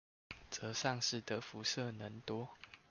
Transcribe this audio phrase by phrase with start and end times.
[0.49, 2.49] 則喪失的輻射能多